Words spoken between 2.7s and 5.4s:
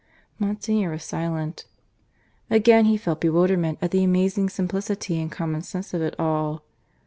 he felt bewilderment at the amazing simplicity and